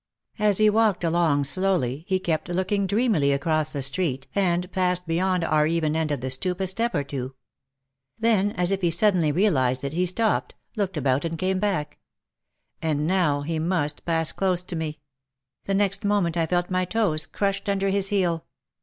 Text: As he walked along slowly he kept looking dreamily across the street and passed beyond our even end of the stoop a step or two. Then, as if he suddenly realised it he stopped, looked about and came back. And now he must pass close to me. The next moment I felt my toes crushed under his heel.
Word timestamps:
As 0.39 0.57
he 0.57 0.67
walked 0.67 1.03
along 1.03 1.43
slowly 1.43 2.05
he 2.07 2.17
kept 2.17 2.49
looking 2.49 2.87
dreamily 2.87 3.31
across 3.33 3.71
the 3.71 3.83
street 3.83 4.25
and 4.33 4.71
passed 4.71 5.05
beyond 5.05 5.43
our 5.43 5.67
even 5.67 5.95
end 5.95 6.11
of 6.11 6.21
the 6.21 6.31
stoop 6.31 6.59
a 6.59 6.65
step 6.65 6.95
or 6.95 7.03
two. 7.03 7.35
Then, 8.17 8.49
as 8.53 8.71
if 8.71 8.81
he 8.81 8.89
suddenly 8.89 9.31
realised 9.31 9.83
it 9.83 9.93
he 9.93 10.07
stopped, 10.07 10.55
looked 10.75 10.97
about 10.97 11.23
and 11.23 11.37
came 11.37 11.59
back. 11.59 11.99
And 12.81 13.05
now 13.05 13.41
he 13.41 13.59
must 13.59 14.03
pass 14.03 14.31
close 14.31 14.63
to 14.63 14.75
me. 14.75 15.01
The 15.65 15.75
next 15.75 16.03
moment 16.03 16.35
I 16.35 16.47
felt 16.47 16.71
my 16.71 16.83
toes 16.85 17.27
crushed 17.27 17.69
under 17.69 17.89
his 17.89 18.07
heel. 18.09 18.45